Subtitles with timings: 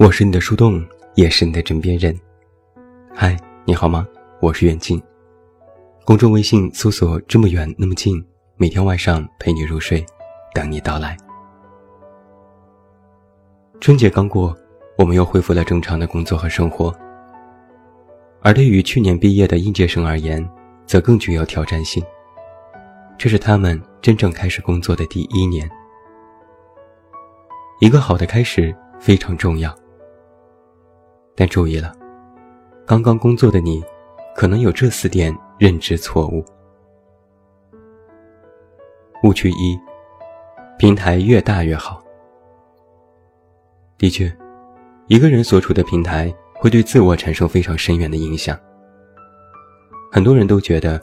[0.00, 0.82] 我是你的树洞，
[1.14, 2.18] 也是你的枕边人。
[3.14, 3.36] 嗨，
[3.66, 4.08] 你好吗？
[4.40, 4.98] 我是远近。
[6.06, 8.24] 公众微信搜索“这么远那么近”，
[8.56, 10.02] 每天晚上陪你入睡，
[10.54, 11.14] 等你到来。
[13.78, 14.56] 春节刚过，
[14.96, 16.90] 我们又恢复了正常的工作和生活。
[18.40, 20.42] 而对于去年毕业的应届生而言，
[20.86, 22.02] 则更具有挑战性。
[23.18, 25.70] 这是他们真正开始工作的第一年。
[27.80, 29.78] 一个好的开始非常重要。
[31.40, 31.96] 但注意了，
[32.86, 33.82] 刚刚工作的你，
[34.36, 36.44] 可能有这四点认知错误。
[39.22, 39.80] 误区一：
[40.78, 42.04] 平台越大越好。
[43.96, 44.30] 的确，
[45.06, 48.54] 一个人所处的平台会对自我产生非常深远的影响。
[50.12, 51.00] 很多人都觉得，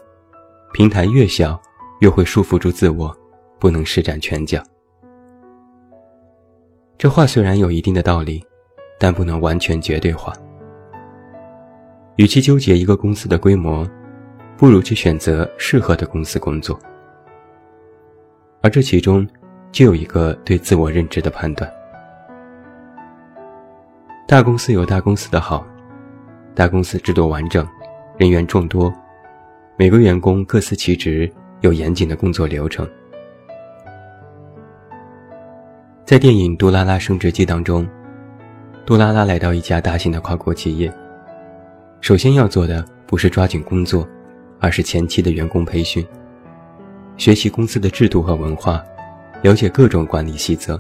[0.72, 1.60] 平台越小，
[2.02, 3.12] 越会束缚住自我，
[3.58, 4.62] 不能施展拳脚。
[6.96, 8.46] 这话虽然有一定的道理。
[9.00, 10.34] 但不能完全绝对化。
[12.16, 13.88] 与其纠结一个公司的规模，
[14.58, 16.80] 不如去选择适合的公司工作。
[18.62, 19.28] 而这其中，
[19.72, 21.72] 就有一个对自我认知的判断。
[24.28, 25.64] 大公司有大公司的好，
[26.56, 27.66] 大公司制度完整，
[28.18, 28.92] 人员众多，
[29.78, 31.32] 每个员工各司其职，
[31.62, 32.90] 有严谨的工作流程。
[36.04, 37.88] 在电影《杜拉拉升职记》当中。
[38.88, 40.90] 杜拉拉来到一家大型的跨国企业，
[42.00, 44.08] 首先要做的不是抓紧工作，
[44.62, 46.08] 而是前期的员工培训，
[47.18, 48.82] 学习公司的制度和文化，
[49.42, 50.80] 了解各种管理细则。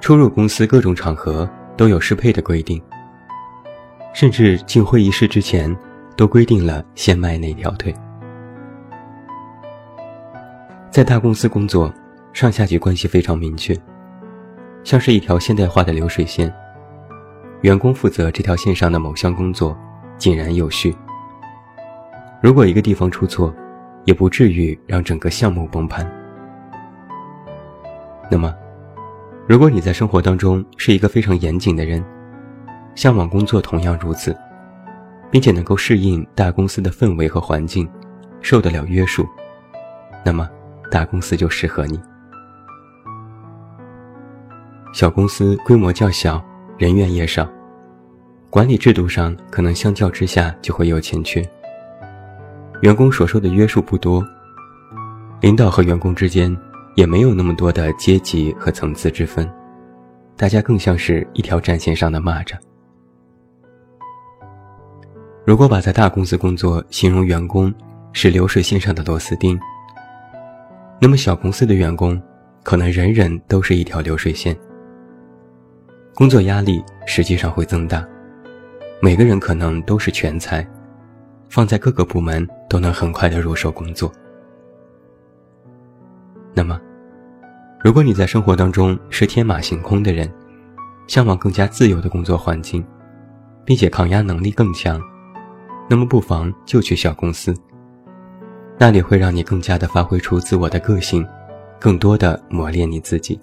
[0.00, 1.46] 出入公司各种场合
[1.76, 2.82] 都有适配的规定，
[4.14, 5.76] 甚至进会议室之前
[6.16, 7.94] 都规定了先迈哪条腿。
[10.90, 11.92] 在大公司工作，
[12.32, 13.78] 上下级关系非常明确。
[14.88, 16.50] 像是一条现代化的流水线，
[17.60, 19.76] 员工负责这条线上的某项工作，
[20.16, 20.96] 井然有序。
[22.40, 23.54] 如果一个地方出错，
[24.06, 26.10] 也不至于让整个项目崩盘。
[28.30, 28.54] 那么，
[29.46, 32.02] 如果你在生活当中是一个非常严谨的人，
[32.94, 34.34] 向往工作同样如此，
[35.30, 37.86] 并且能够适应大公司的氛围和环境，
[38.40, 39.28] 受得了约束，
[40.24, 40.48] 那么
[40.90, 42.00] 大公司就适合你。
[44.92, 46.42] 小公司规模较小，
[46.78, 47.46] 人员也少，
[48.48, 51.46] 管理制度上可能相较之下就会有欠缺。
[52.80, 54.26] 员工所受的约束不多，
[55.40, 56.56] 领导和员工之间
[56.94, 59.48] 也没有那么多的阶级和层次之分，
[60.36, 62.56] 大家更像是一条战线上的蚂蚱。
[65.44, 67.72] 如果把在大公司工作形容员工
[68.12, 69.58] 是流水线上的螺丝钉，
[71.00, 72.20] 那么小公司的员工
[72.62, 74.56] 可能人人都是一条流水线。
[76.18, 78.04] 工作压力实际上会增大，
[79.00, 80.68] 每个人可能都是全才，
[81.48, 84.12] 放在各个部门都能很快的入手工作。
[86.52, 86.80] 那么，
[87.80, 90.28] 如果你在生活当中是天马行空的人，
[91.06, 92.84] 向往更加自由的工作环境，
[93.64, 95.00] 并且抗压能力更强，
[95.88, 97.54] 那么不妨就去小公司，
[98.76, 101.24] 那里会让你更加的发挥出自我的个性，
[101.78, 103.38] 更多的磨练你自己。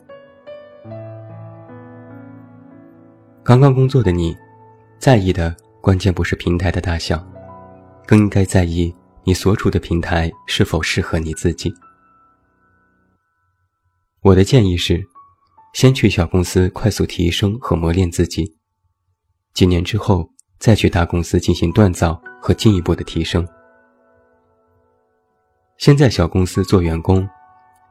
[3.45, 4.35] 刚刚工作的你，
[4.97, 7.23] 在意的关键不是平台的大小，
[8.07, 8.91] 更应该在意
[9.23, 11.71] 你所处的平台是否适合你自己。
[14.21, 14.99] 我的建议是，
[15.75, 18.57] 先去小公司快速提升和磨练自己，
[19.53, 20.27] 几年之后
[20.57, 23.47] 再去大公司进行锻造和进一步的提升。
[25.77, 27.29] 先在小公司做员工，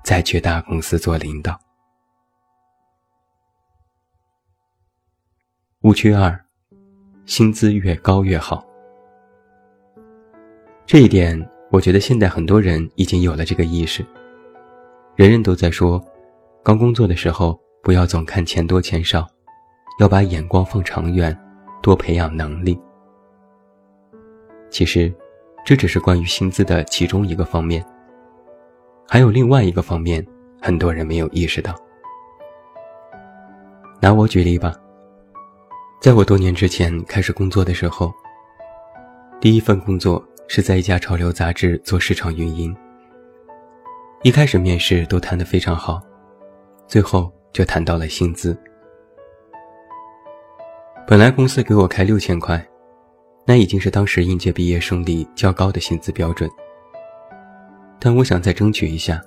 [0.02, 1.63] 再去大公司做领导。
[5.84, 6.34] 误区二，
[7.26, 8.64] 薪资越高越好。
[10.86, 11.38] 这一点，
[11.70, 14.02] 我觉得现在很多人已经有了这个意识。
[15.14, 16.02] 人人都在说，
[16.62, 19.26] 刚工作的时候不要总看钱多钱少，
[20.00, 21.38] 要把眼光放长远，
[21.82, 22.80] 多培养能力。
[24.70, 25.12] 其实，
[25.66, 27.84] 这只是关于薪资的其中一个方面，
[29.06, 30.26] 还有另外一个方面，
[30.62, 31.74] 很多人没有意识到。
[34.00, 34.74] 拿我举例吧。
[36.04, 38.12] 在我多年之前开始工作的时候，
[39.40, 42.76] 第一份工作是在一家潮流杂志做市场运营。
[44.22, 46.02] 一开始面试都谈得非常好，
[46.86, 48.54] 最后就谈到了薪资。
[51.06, 52.62] 本来公司给我开六千块，
[53.46, 56.50] 那已经是当时应届毕业生里较高的薪资标准。
[57.98, 59.18] 但我想再争取一下，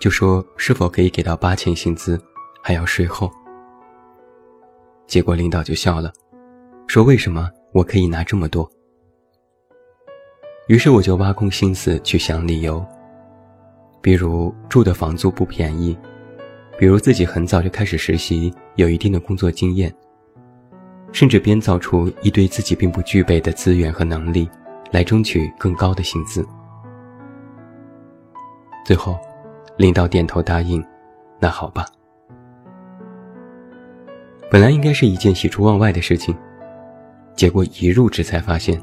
[0.00, 2.18] 就说是否可以给到八千薪资，
[2.62, 3.30] 还要税后。
[5.12, 6.10] 结果领导就笑了，
[6.86, 8.66] 说为什么我可以拿这么多？
[10.68, 12.82] 于是我就挖空心思去想理由，
[14.00, 15.94] 比如住的房租不便宜，
[16.78, 19.94] 比如自己很早就开始实习，有一定的工作经验，
[21.12, 24.48] 甚至编造出一堆自己并不具备的资源和能力，
[24.92, 26.42] 来争取更高的薪资。
[28.86, 29.18] 最后，
[29.76, 30.82] 领导点头答应，
[31.38, 31.84] 那好吧。
[34.52, 36.36] 本来应该是一件喜出望外的事情，
[37.34, 38.78] 结果一入职才发现。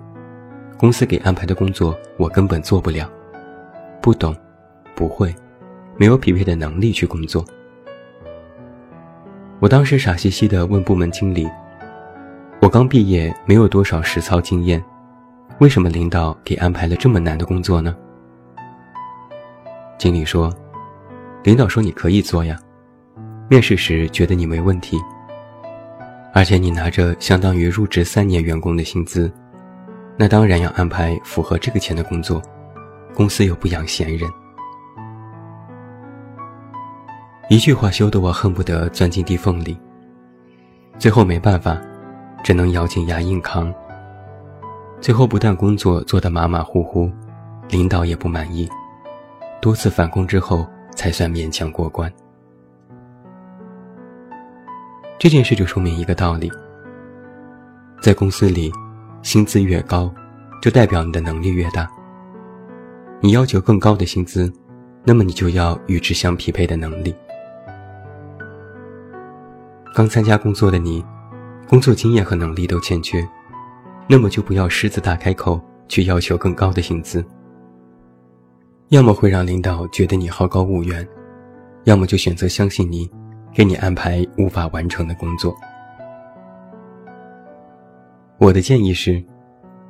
[0.79, 3.07] 公司给安排的工作，我根本做不了，
[4.01, 4.35] 不懂，
[4.95, 5.31] 不会，
[5.95, 7.45] 没有匹配的能力去工作。
[9.59, 11.47] 我当时傻兮兮的问部门经理
[12.63, 14.83] ：“我刚毕业，没有多少实操经验，
[15.59, 17.95] 为什么领导给安排了这么难的工作呢？”
[19.99, 20.51] 经理说
[21.45, 22.57] ：“领导说你可以做呀，
[23.47, 24.97] 面试时觉得你没问题，
[26.33, 29.31] 而且你拿着相当于入职三年员工的薪资。”
[30.17, 32.41] 那当然要安排符合这个钱的工作，
[33.13, 34.29] 公司又不养闲人。
[37.49, 39.79] 一句话羞得我恨不得钻进地缝里。
[40.97, 41.79] 最后没办法，
[42.43, 43.73] 只能咬紧牙硬扛。
[44.99, 47.09] 最后不但工作做得马马虎虎，
[47.69, 48.69] 领导也不满意，
[49.61, 52.11] 多次返工之后才算勉强过关。
[55.19, 56.49] 这件事就说明一个道理：
[58.01, 58.71] 在公司里。
[59.21, 60.09] 薪资越高，
[60.61, 61.85] 就代表你的能力越大。
[63.19, 64.49] 你要求更高的薪资，
[65.03, 67.13] 那么你就要与之相匹配的能力。
[69.93, 71.03] 刚参加工作的你，
[71.67, 73.27] 工作经验和能力都欠缺，
[74.07, 77.21] 那么就不要狮子大开口去要求更高的薪资。
[78.87, 81.05] 要么会让领导觉得你好高骛远，
[81.83, 83.11] 要么就选择相信你，
[83.53, 85.55] 给你安排无法完成的工作。
[88.37, 89.21] 我的建议是，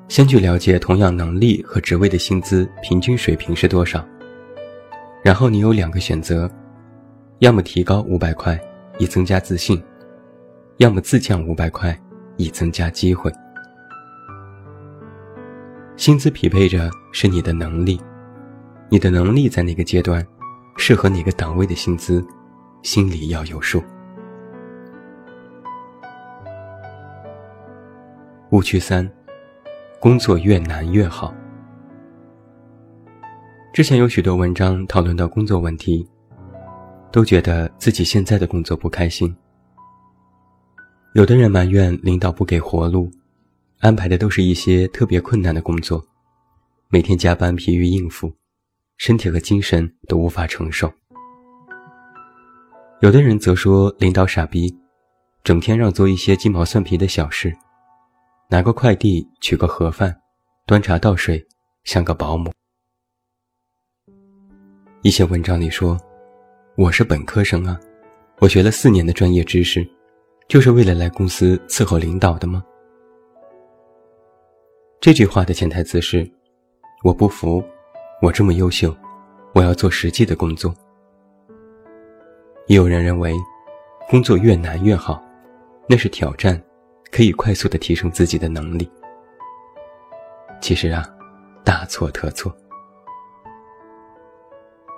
[0.08, 4.04] 先去了解同样能力和职位的薪资平均水平是多少。
[5.24, 6.50] 然后你有两个选择，
[7.40, 8.60] 要么提高五百块
[8.98, 9.82] 以增加自信，
[10.78, 11.96] 要么自降五百块
[12.38, 13.32] 以增加机会。
[15.96, 18.02] 薪资匹配着是你的能力，
[18.90, 20.26] 你的能力在哪个阶段，
[20.78, 22.26] 适合哪个档位的薪资，
[22.82, 23.84] 心里要有数。
[28.52, 29.08] 误区三：
[30.00, 31.34] 工作越难越好。
[33.74, 36.08] 之前有许多文章讨论到工作问题，
[37.12, 39.36] 都觉得自己现在的工作不开心。
[41.14, 43.12] 有的人埋怨领导不给活路，
[43.80, 46.04] 安排的都是一些特别困难的工作，
[46.90, 48.34] 每天加班疲于应付，
[48.98, 50.92] 身体和精神都无法承受。
[53.02, 54.78] 有的人则说领导傻逼，
[55.42, 57.56] 整天让做一些鸡毛蒜皮的小事。
[58.50, 60.14] 拿个快递，取个盒饭，
[60.66, 61.42] 端茶倒水，
[61.86, 62.52] 像个保姆。
[65.02, 65.98] 一些文章里说
[66.76, 67.80] ：“我是本科生啊，
[68.40, 69.88] 我学了四年的专业知识，
[70.50, 72.62] 就是为了来公司伺候领导的吗？”
[75.00, 76.30] 这句话的潜台词是：
[77.06, 77.64] 我不服，
[78.22, 78.94] 我这么优秀，
[79.56, 80.76] 我要做实际的工作。
[82.70, 83.34] 也有人认为，
[84.08, 85.20] 工作越难越好，
[85.88, 86.62] 那是挑战。
[87.12, 88.88] 可以快速的提升自己的能力。
[90.62, 91.04] 其实啊，
[91.64, 92.56] 大错特错。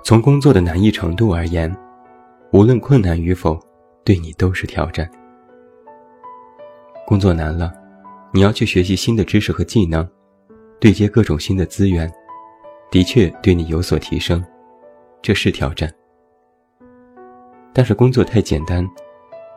[0.03, 1.73] 从工作的难易程度而言，
[2.51, 3.57] 无论困难与否，
[4.03, 5.09] 对你都是挑战。
[7.07, 7.71] 工作难了，
[8.33, 10.05] 你要去学习新的知识和技能，
[10.77, 12.11] 对接各种新的资源，
[12.91, 14.43] 的确对你有所提升，
[15.21, 15.89] 这是挑战。
[17.73, 18.87] 但是工作太简单。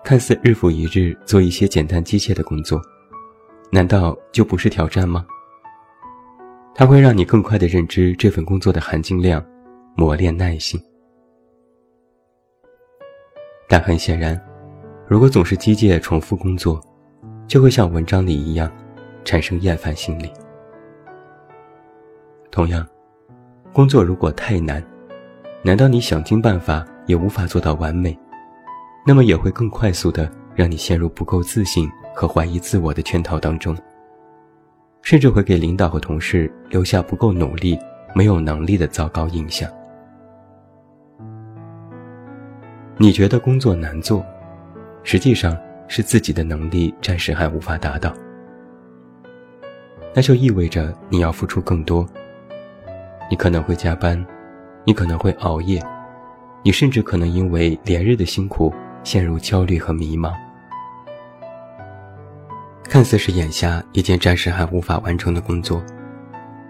[0.04, 2.78] 看似日复一日做一些简单机械的工作，
[3.70, 5.24] 难道就不是挑战吗？
[6.74, 9.42] 它会让你更快地认知这份工作的含金量，
[9.96, 10.78] 磨练耐心。
[13.66, 14.38] 但很显然，
[15.08, 16.78] 如果总是机械重复工作，
[17.48, 18.70] 就会像文章里一样，
[19.24, 20.30] 产生厌烦心理。
[22.50, 22.86] 同样，
[23.72, 24.84] 工作如果太难，
[25.62, 28.18] 难道你想尽办法也无法做到完美？
[29.06, 33.76] 那么也会更快速的让你陷入不够自信和怀疑自我的圈套当中，
[35.02, 37.78] 甚至会给领导和同事留下不够努力、
[38.14, 39.70] 没有能力的糟糕印象。
[42.96, 44.24] 你觉得工作难做，
[45.02, 45.58] 实际上
[45.88, 48.14] 是自己的能力暂时还无法达到，
[50.14, 52.08] 那就意味着你要付出更多。
[53.28, 54.24] 你可能会加班，
[54.84, 55.82] 你可能会熬夜，
[56.64, 58.74] 你甚至可能因为连日的辛苦。
[59.04, 60.32] 陷入焦虑和迷茫。
[62.84, 65.84] 看似是眼下一件暂时还无法完成的工作，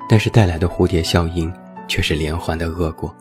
[0.08, 1.52] 但是带来的蝴蝶效应
[1.86, 3.14] 却是连环的恶果。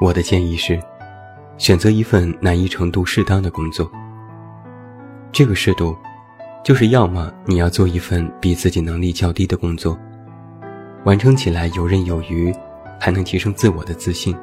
[0.00, 0.80] 我的建议是，
[1.58, 3.90] 选择一份难易程度适当的工作。
[5.30, 5.94] 这个适度，
[6.64, 9.98] 就是要么你要做一份比自己能力较低的工作，
[11.04, 12.50] 完成起来游刃有余，
[13.04, 14.34] 还能提升自我的自信；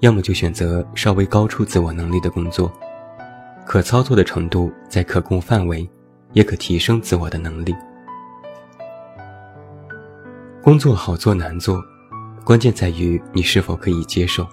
[0.00, 2.70] 要么就选择稍微高出自我能力的工作，
[3.64, 5.88] 可操作的程度在可控范围，
[6.34, 7.74] 也可提升自我的能力。
[10.62, 11.82] 工作好做难做。
[12.44, 14.46] 关键在于你是否可以接受。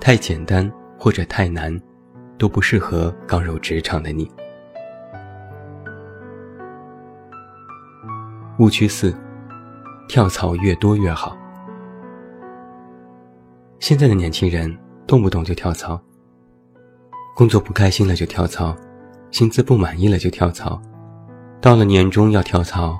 [0.00, 0.68] 太简单
[0.98, 1.80] 或者太难，
[2.36, 4.28] 都不适合刚入职场的你。
[8.58, 9.16] 误区四：
[10.08, 11.36] 跳槽越多越好。
[13.84, 14.74] 现在的年轻人
[15.06, 16.00] 动不动就跳槽，
[17.36, 18.74] 工作不开心了就跳槽，
[19.30, 20.80] 薪资不满意了就跳槽，
[21.60, 22.98] 到了年终要跳槽，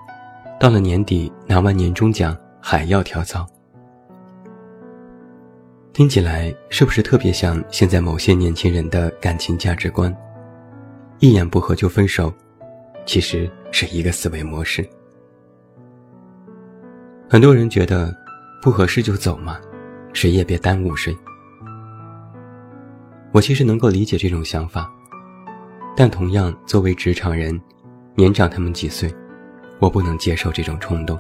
[0.61, 2.37] 到了年底拿完年终奖。
[2.61, 3.47] 还要跳槽，
[5.95, 10.15] 听起来是不是特别像现在某些年轻人的感情价值观？
[11.19, 12.31] 一言不合就分手，
[13.07, 14.87] 其实是一个思维模式。
[17.27, 18.15] 很多人觉得
[18.61, 19.59] 不合适就走嘛，
[20.15, 21.15] 谁也别耽误谁。
[23.33, 24.91] 我其实能够理解这种想法，
[25.97, 27.61] 但同样作为职场人，
[28.15, 29.13] 年长他们几岁，
[29.81, 31.19] 我不能接受这种冲动。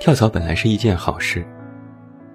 [0.00, 1.46] 跳槽本来是一件好事，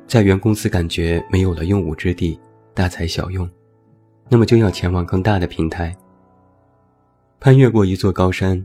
[0.06, 2.40] 在原公司感觉没有了用武之地，
[2.76, 3.50] 大材小用，
[4.30, 5.96] 那么就要前往更大的平台。
[7.40, 8.64] 攀越过一座高山，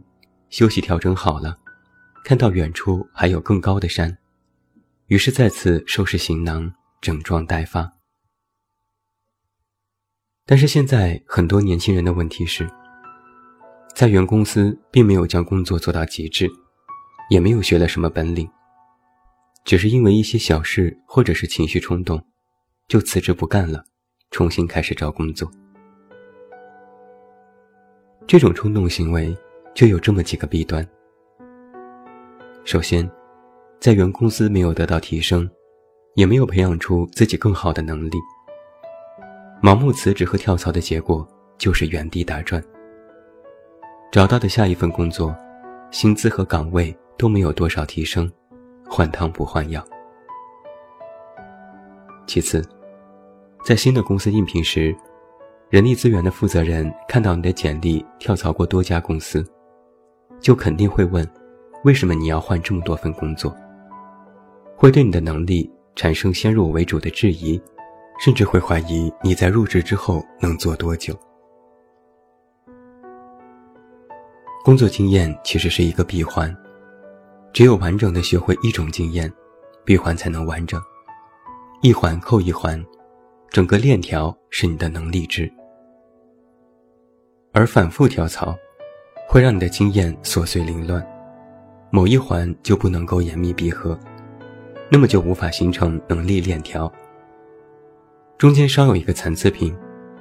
[0.50, 1.56] 休息调整好了，
[2.24, 4.14] 看到远处还有更高的山，
[5.08, 7.90] 于是再次收拾行囊，整装待发。
[10.44, 12.70] 但是现在很多年轻人的问题是，
[13.94, 16.46] 在原公司并没有将工作做到极致，
[17.30, 18.46] 也没有学了什么本领。
[19.64, 22.22] 只是因为一些小事，或者是情绪冲动，
[22.86, 23.82] 就辞职不干了，
[24.30, 25.50] 重新开始找工作。
[28.26, 29.34] 这种冲动行为
[29.74, 30.86] 就有这么几个弊端。
[32.66, 33.10] 首先，
[33.80, 35.49] 在原公司没有得到提升，
[36.14, 38.18] 也没有培养出自己更好的能力，
[39.62, 41.26] 盲目辞职和跳槽的结果
[41.58, 42.62] 就是原地打转。
[44.11, 45.32] 找到的下一份工作，
[45.92, 48.30] 薪资和岗位都没有多少提升。
[48.90, 49.85] 换汤不换药。
[52.26, 52.66] 其次，
[53.62, 54.97] 在新的公司应聘时，
[55.68, 59.47] 人力资源的负责人看到你的简历跳槽过多家公司，
[60.40, 61.26] 就肯定会问：
[61.85, 63.54] 为什么你要换这么多份工作？
[64.80, 67.61] 会对你的能力产生先入为主的质疑，
[68.20, 71.18] 甚至会怀疑你在入职之后能做多久。
[74.64, 76.56] 工作经验其实是一个闭环。
[77.52, 79.32] 只有完整的学会一种经验，
[79.85, 80.80] 闭环才能完整。
[81.82, 82.80] 一环扣一环，
[83.50, 85.52] 整个链条是你的能力值。
[87.52, 88.56] 而反复跳槽，
[89.26, 91.04] 会让你的经验琐碎凌乱，
[91.90, 93.99] 某一环就不能够严密闭合，
[94.90, 96.90] 那么就无法形成能力链条。
[98.37, 99.76] 中间稍有一个残次品，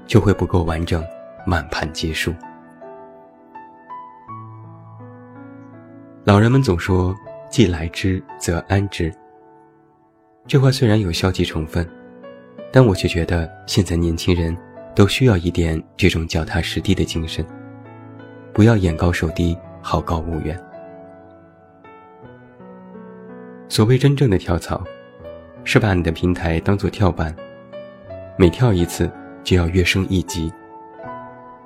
[0.06, 1.06] 就会不够完整，
[1.46, 2.34] 满盘皆输。
[6.24, 7.16] 老人们总说
[7.50, 9.14] “既来之，则安之”。
[10.46, 11.88] 这话虽然有消极成分，
[12.72, 14.56] 但我却觉得现在年轻人
[14.94, 17.46] 都需要一点这种脚踏实地的精神，
[18.52, 20.60] 不要眼高手低、好高骛远。
[23.78, 24.84] 所谓真正的跳槽，
[25.64, 27.32] 是把你的平台当做跳板，
[28.36, 29.08] 每跳一次
[29.44, 30.52] 就要跃升一级，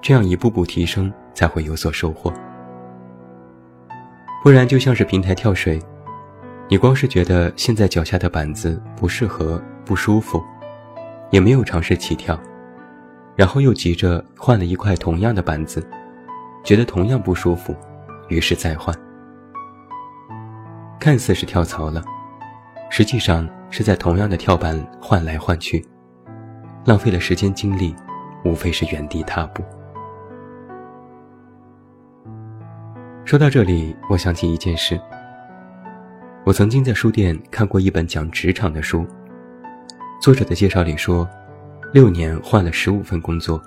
[0.02, 2.30] 这样一步步提升才会有所收获。
[4.44, 5.82] 不然就像是平台跳水，
[6.68, 10.44] 你光是觉得现在脚下的板子不适合、不舒服，
[11.30, 12.38] 也没有尝试起跳，
[13.38, 15.82] 然后又急着换了一块同样的板子，
[16.62, 17.74] 觉得同样不舒服，
[18.28, 18.94] 于是再换。
[21.02, 22.00] 看似是跳槽了，
[22.92, 25.84] 实际上是在同样的跳板换来换去，
[26.86, 27.96] 浪费了时间精力，
[28.46, 29.64] 无非是原地踏步。
[33.26, 35.02] 说到这里，我想起一件事。
[36.44, 39.04] 我曾经在书店看过一本讲职场的书，
[40.22, 41.28] 作者的介绍里说，
[41.92, 43.60] 六年换了十五份工作，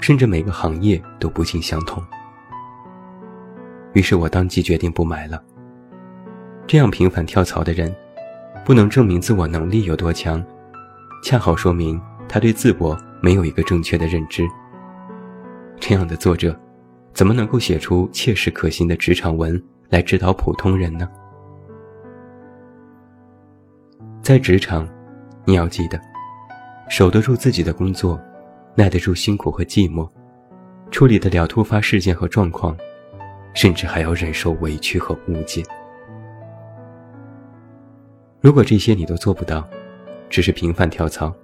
[0.00, 2.02] 甚至每个行业都不尽相同。
[3.92, 5.42] 于是我当即决定不买了。
[6.68, 7.94] 这样频繁跳槽的人，
[8.64, 10.44] 不能证明自我能力有多强，
[11.22, 14.44] 恰好说明他对自我没有一个正确的认知。
[15.78, 16.58] 这样的作者，
[17.12, 21.08] 怎么能够写出切实可行的职场文来指导普通人呢？
[24.20, 24.88] 在职场，
[25.44, 26.00] 你要记得，
[26.88, 28.20] 守得住自己的工作，
[28.74, 30.10] 耐得住辛苦和寂寞，
[30.90, 32.76] 处理得了突发事件和状况，
[33.54, 35.62] 甚至还要忍受委屈和误解。
[38.46, 39.68] 如果这些你都做不到，
[40.30, 41.34] 只是频繁跳槽，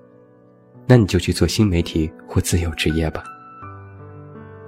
[0.87, 3.25] 那你就去做新媒体或自由职业吧。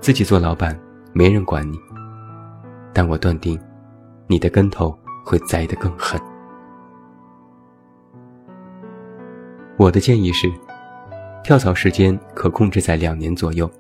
[0.01, 0.77] 自己做老板，
[1.13, 1.79] 没人管你，
[2.93, 3.57] 但我断定，
[4.27, 6.21] 你的跟头会栽得更狠。
[9.77, 10.53] 我的建议是，
[11.45, 13.71] 跳槽时间可控制在两年左右。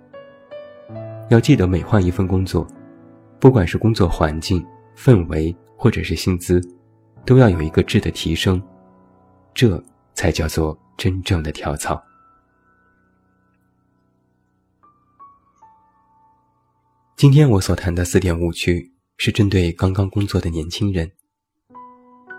[1.28, 2.64] 要记得每换一份工作，
[3.40, 4.64] 不管是工作环境、
[4.96, 6.62] 氛围，或者是薪资，
[7.26, 8.62] 都要有一个质的提升，
[9.54, 9.82] 这
[10.14, 12.02] 才叫做真正的跳槽。
[17.16, 21.10] 今天我所谈的四点误区，是针对刚刚工作的年轻人。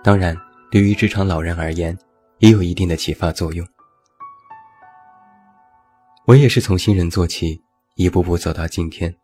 [0.03, 0.37] 当然，
[0.69, 1.97] 对于职场老人而言。
[2.39, 3.65] 也有一定的启发作用。
[6.25, 7.61] 我也是从新人做起，
[7.95, 9.15] 一步步走到今天。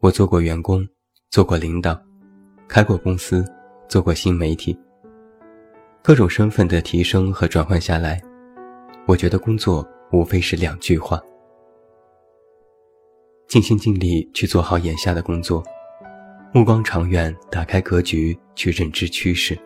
[0.00, 0.86] 我做过员工，
[1.30, 1.96] 做过领导，
[2.66, 3.44] 开过公司，
[3.88, 4.78] 做过新媒体。
[6.02, 8.22] 各种身份的提升和转换下来，
[9.06, 11.20] 我觉得工作无非是两句话：
[13.48, 15.64] 尽心尽力去做好眼下的工作，
[16.52, 19.58] 目光长远，打开格局，去认知趋势。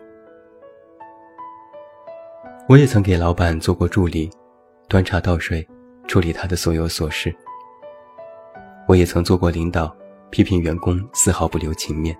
[2.67, 4.29] 我也曾给老板做过助理，
[4.87, 5.67] 端茶倒水，
[6.07, 7.35] 处理他的所有琐事。
[8.87, 9.95] 我也曾做过领导，
[10.29, 12.17] 批评员工丝毫不留情面。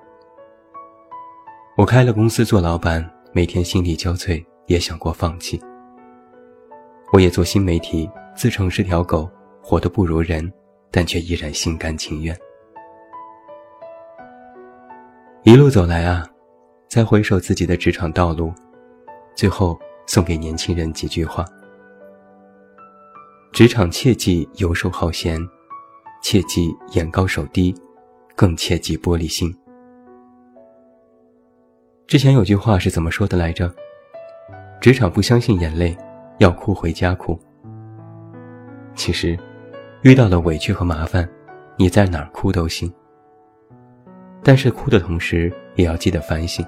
[1.77, 5.60] 我开了公司做老板，每天心力交瘁，也想过放弃。
[7.13, 9.29] 我也做新媒体，自称是条狗，
[9.62, 10.51] 活得不如人，
[10.91, 12.38] 但却依然心甘情愿。
[15.43, 16.27] 一路走来啊，
[16.88, 18.53] 再回首自己的职场道路，
[19.36, 19.79] 最后。
[20.07, 21.45] 送给年轻人几句话：
[23.53, 25.39] 职场切忌游手好闲，
[26.21, 27.73] 切忌眼高手低，
[28.36, 29.55] 更切忌玻璃心。
[32.12, 33.74] 之前有句话是怎么说的来着？
[34.82, 35.97] 职场不相信眼泪，
[36.39, 37.39] 要哭回家哭。
[38.95, 39.39] 其实，
[40.02, 41.26] 遇到了委屈和麻烦，
[41.78, 42.93] 你在哪儿哭都行。
[44.43, 46.65] 但是哭的同时，也要记得反省，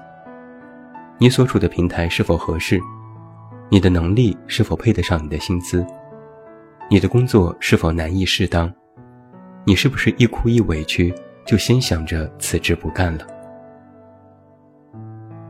[1.18, 2.80] 你所处的平台是否合适。
[3.68, 5.86] 你的能力是否配得上你的薪资？
[6.88, 8.72] 你的工作是否难易适当？
[9.66, 13.26] 你是不是一哭一委屈就先想着辞职不干了？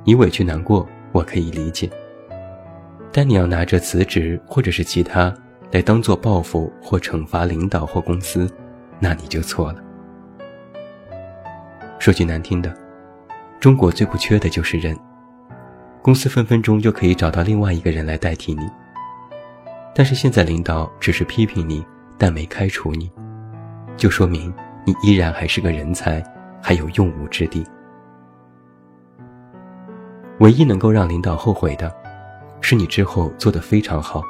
[0.04, 1.90] 你委屈难过，我可以理解。
[3.10, 5.32] 但你要拿着辞职或者是其他
[5.72, 8.50] 来当做报复或惩罚领导或公司，
[9.00, 9.82] 那你就错了。
[11.98, 12.74] 说句难听的，
[13.58, 14.94] 中国最不缺的就是人。
[16.02, 18.68] 公司分分钟就可以找到另外一个人来代替你，
[19.94, 21.82] 但是现在领导只是批评你，
[22.18, 23.10] 但没开除你，
[23.96, 24.52] 就说明
[24.84, 26.22] 你依然还是个人才，
[26.60, 27.64] 还有用武之地。
[30.40, 31.94] 唯一能够让领导后悔的，
[32.60, 34.22] 是你之后做得非常好，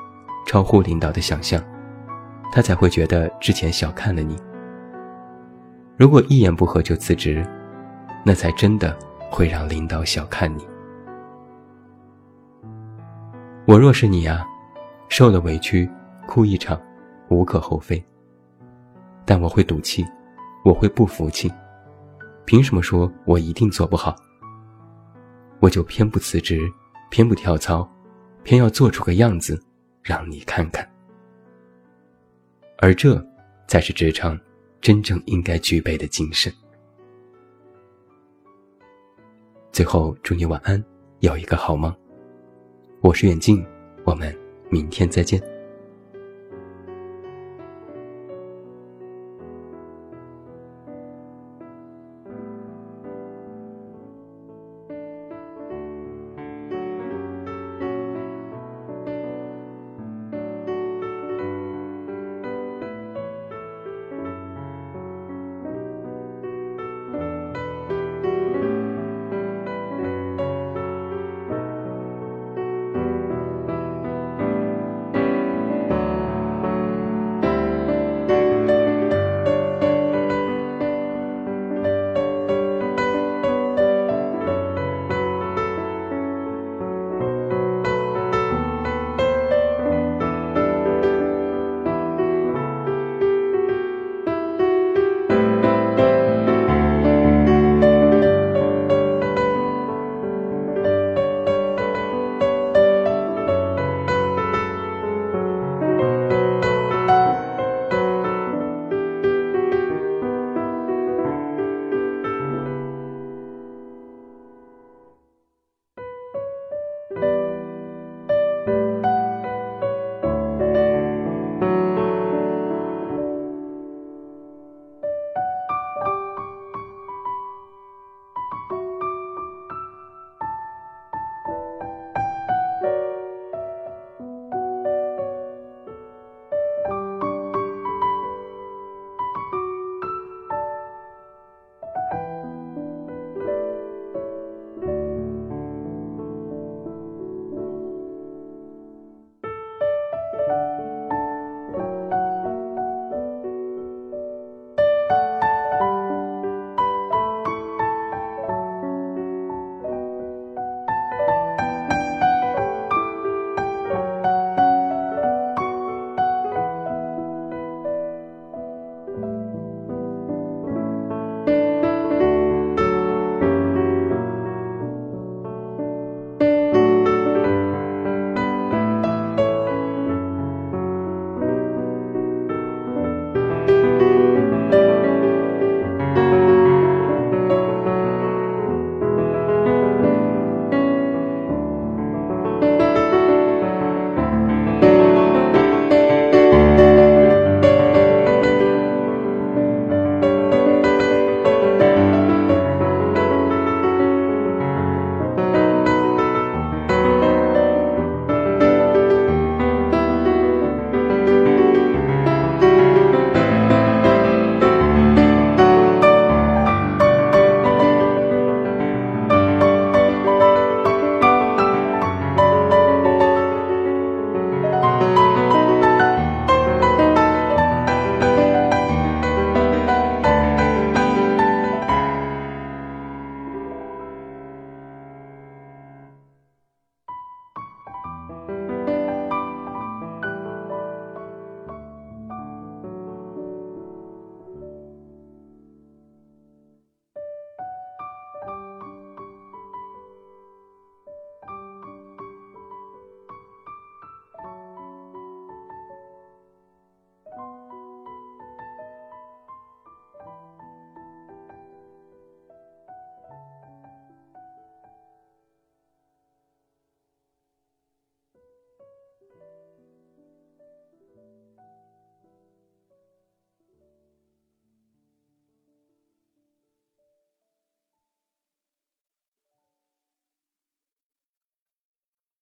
[0.47, 1.63] 超乎领导的想象，
[2.53, 4.37] 他才会觉得之前小看了你。
[5.97, 7.47] 如果一言不合就辞职，
[8.25, 8.97] 那才真的
[9.31, 10.67] 会让领导小看你。
[13.67, 14.45] 我若是你呀，
[15.09, 15.91] 受了委屈，
[16.27, 16.79] 哭一场，
[17.29, 18.05] 无可厚非。
[19.25, 20.05] 但我会赌气，
[20.65, 21.51] 我会不服气。
[22.45, 24.15] 凭什么说我一定做不好？
[25.65, 26.71] 我就偏不辞职，
[27.11, 27.91] 偏不跳槽，
[28.43, 29.59] 偏要做出个样子，
[30.03, 30.87] 让你看看。
[32.81, 33.17] 而这，
[33.67, 34.39] 才是职场
[34.83, 36.53] 真正应该具备的精神。
[39.73, 40.85] 最后，祝你晚安，
[41.21, 41.91] 有一个好梦。
[43.01, 43.65] 我是远近，
[44.05, 45.54] 我们明天再见。